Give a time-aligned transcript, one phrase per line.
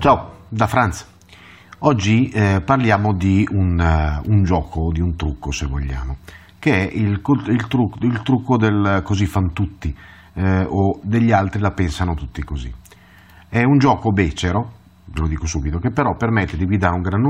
[0.00, 1.06] Ciao, da Franz.
[1.80, 6.16] Oggi eh, parliamo di un, uh, un, gioco, di un trucco se vogliamo,
[6.58, 9.94] che è il, il, trucco, il trucco del così fan tutti
[10.32, 12.72] eh, o degli altri la pensano tutti così.
[13.46, 14.72] È un gioco becero,
[15.04, 17.20] ve lo dico subito, che però permette di guidare un gran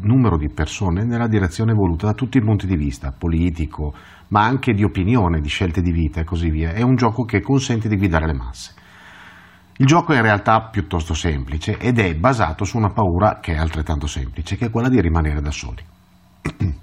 [0.00, 3.92] numero di persone nella direzione voluta da tutti i punti di vista, politico,
[4.28, 6.72] ma anche di opinione, di scelte di vita e così via.
[6.72, 8.82] È un gioco che consente di guidare le masse.
[9.76, 13.56] Il gioco è in realtà piuttosto semplice ed è basato su una paura che è
[13.56, 15.82] altrettanto semplice, che è quella di rimanere da soli.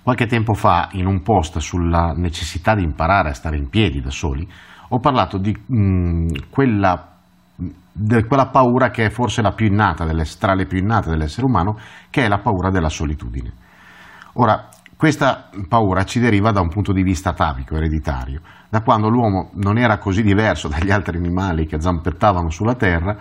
[0.00, 4.10] Qualche tempo fa, in un post sulla necessità di imparare a stare in piedi da
[4.10, 4.48] soli,
[4.90, 7.08] ho parlato di mh, mm, quella,
[7.56, 10.06] de, quella, paura che è forse la più innata,
[10.38, 11.76] tra le più innate dell'essere umano,
[12.08, 13.52] che è la paura della solitudine.
[14.34, 19.50] Ora, questa paura ci deriva da un punto di vista atavico, ereditario, da quando l'uomo
[19.54, 23.16] non era così diverso dagli altri animali che zampettavano sulla terra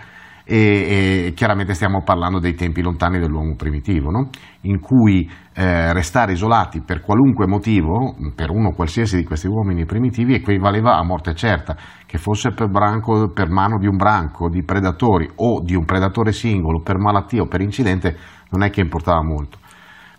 [0.46, 4.30] e, e chiaramente stiamo parlando dei tempi lontani dell'uomo primitivo, no?
[4.62, 10.34] in cui eh, restare isolati per qualunque motivo, per uno qualsiasi di questi uomini primitivi,
[10.34, 15.30] equivaleva a morte certa, che fosse per, branco, per mano di un branco di predatori
[15.36, 18.18] o di un predatore singolo, per malattia o per incidente,
[18.50, 19.60] non è che importava molto.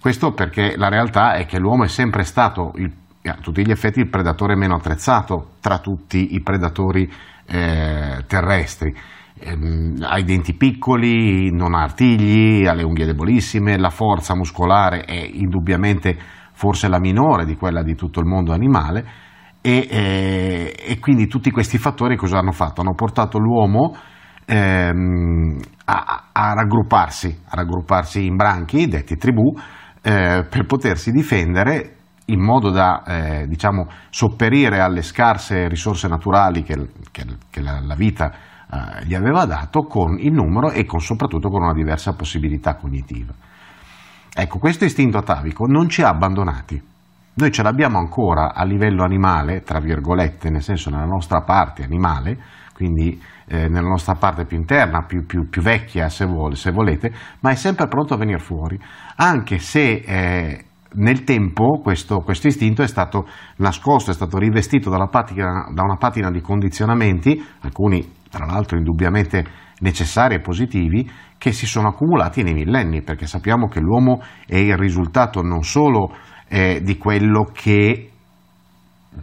[0.01, 2.91] Questo perché la realtà è che l'uomo è sempre stato il,
[3.25, 7.11] a tutti gli effetti il predatore meno attrezzato tra tutti i predatori
[7.47, 8.95] eh, terrestri.
[9.39, 9.59] Eh,
[10.01, 15.29] ha i denti piccoli, non ha artigli, ha le unghie debolissime, la forza muscolare è
[15.33, 16.17] indubbiamente
[16.53, 19.29] forse la minore di quella di tutto il mondo animale
[19.63, 22.81] e, eh, e quindi tutti questi fattori cosa hanno fatto?
[22.81, 23.95] Hanno portato l'uomo
[24.47, 29.53] ehm, a, a, raggrupparsi, a raggrupparsi in branchi, detti tribù,
[30.03, 31.97] eh, per potersi difendere
[32.33, 37.95] in modo da eh, diciamo, sopperire alle scarse risorse naturali che, che, che la, la,
[37.95, 38.33] vita
[38.70, 43.33] eh, gli aveva dato con il numero e con, soprattutto con una diversa possibilità cognitiva.
[44.33, 46.80] Ecco, questo istinto atavico non ci ha abbandonati.
[47.33, 52.39] Noi ce l'abbiamo ancora a livello animale, tra virgolette, nel senso nella nostra parte animale,
[52.74, 57.12] quindi eh, nella nostra parte più interna, più, più, più vecchia se, vuole, se, volete,
[57.41, 58.79] ma è sempre pronto a venire fuori,
[59.17, 60.64] anche se eh,
[60.95, 66.30] nel tempo questo, questo, istinto è stato nascosto, è stato rivestito patina, da una patina
[66.30, 69.45] di condizionamenti, alcuni tra l'altro indubbiamente
[69.80, 71.08] necessari e positivi,
[71.39, 76.14] che si sono accumulati nei millenni, perché sappiamo che l'uomo è il risultato non solo
[76.48, 78.11] eh, di quello che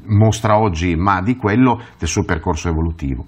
[0.07, 3.25] mostra oggi, ma di quello del suo percorso evolutivo.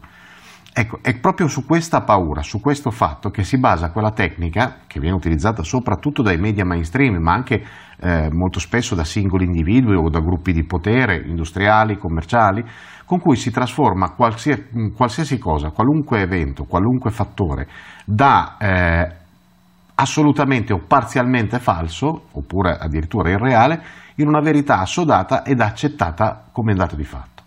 [0.72, 5.00] Ecco, è proprio su questa paura, su questo fatto che si basa quella tecnica che
[5.00, 7.64] viene utilizzata soprattutto dai media mainstream, ma anche
[8.00, 12.64] eh, molto spesso da singoli individui o da gruppi di potere industriali, commerciali,
[13.04, 17.68] con cui si trasforma qualsiasi, qualsiasi cosa, qualunque evento, qualunque fattore
[18.06, 19.16] da eh,
[19.96, 23.84] assolutamente o parzialmente falso, oppure addirittura irreale,
[24.16, 27.39] in una verità assodata ed accettata come dato di fatto.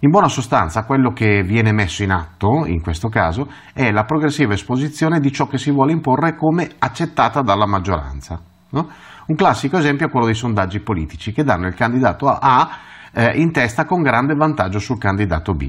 [0.00, 4.52] In buona sostanza quello che viene messo in atto, in questo caso, è la progressiva
[4.52, 8.40] esposizione di ciò che si vuole imporre come accettata dalla maggioranza.
[8.70, 8.88] No?
[9.26, 12.68] Un classico esempio è quello dei sondaggi politici che danno il candidato A
[13.12, 15.68] eh, in testa con grande vantaggio sul candidato B.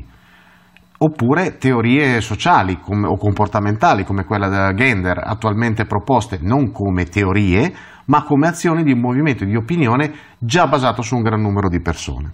[0.99, 7.73] Oppure teorie sociali come, o comportamentali come quella della Gender, attualmente proposte non come teorie,
[8.05, 11.81] ma come azioni di un movimento di opinione già basato su un gran numero di
[11.81, 12.33] persone.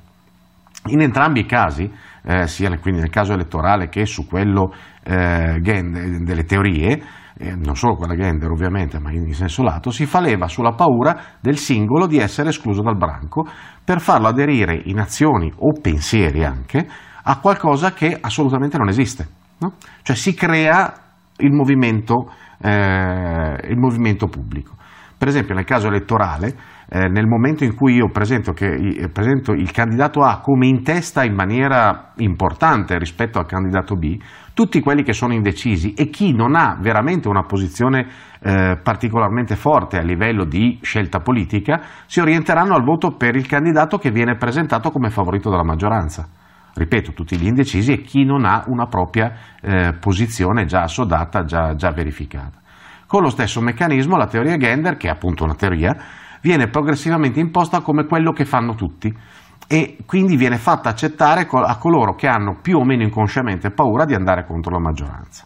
[0.87, 1.91] In entrambi i casi,
[2.23, 4.73] eh, sia quindi nel caso elettorale che su quello
[5.03, 7.01] eh, delle teorie,
[7.37, 11.19] eh, non solo quella Gender ovviamente, ma in senso lato, si fa leva sulla paura
[11.39, 13.47] del singolo di essere escluso dal branco
[13.83, 16.87] per farlo aderire in azioni o pensieri anche
[17.23, 19.27] a qualcosa che assolutamente non esiste.
[19.57, 19.73] No?
[20.03, 20.93] Cioè si crea
[21.37, 22.31] il movimento,
[22.61, 24.75] eh, il movimento pubblico.
[25.25, 26.55] Per esempio nel caso elettorale
[26.87, 30.83] eh, nel momento in cui io presento, che, eh, presento, il candidato A come in
[30.83, 34.19] testa in maniera importante rispetto al candidato B,
[34.53, 38.05] tutti quelli che sono indecisi e chi non ha veramente una posizione
[38.39, 43.97] eh, particolarmente forte a livello di scelta politica si orienteranno al voto per il candidato
[43.97, 46.27] che viene presentato come favorito dalla maggioranza.
[46.75, 51.73] Ripeto, tutti gli indecisi e chi non ha una propria eh, posizione già assodata, già,
[51.73, 52.61] già verificata.
[53.15, 55.95] Con lo stesso meccanismo la teoria Gender, che è appunto una teoria,
[56.41, 59.09] viene progressivamente imposta come quello che fanno tutti
[59.69, 64.15] e quindi viene fatta accettare a coloro che hanno più o meno inconsciamente paura di
[64.15, 65.45] andare contro la maggioranza.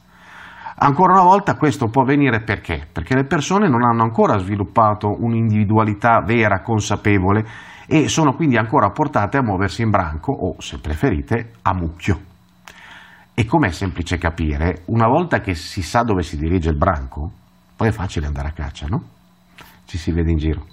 [0.77, 2.87] Ancora una volta questo può avvenire perché?
[2.91, 7.45] Perché le persone non hanno ancora sviluppato un'individualità vera, consapevole
[7.85, 12.19] e sono quindi ancora portate a muoversi in branco o, se preferite, a mucchio.
[13.35, 17.33] E come è semplice capire, una volta che si sa dove si dirige il branco,
[17.79, 19.09] poi è facile andare a caccia, no?
[19.85, 20.67] Ci si vede in giro.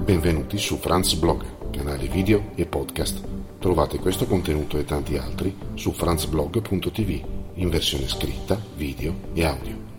[0.00, 3.24] Benvenuti su Franz Blog, canale video e podcast.
[3.60, 7.24] Trovate questo contenuto e tanti altri su franzblog.tv
[7.54, 9.91] in versione scritta, video e audio.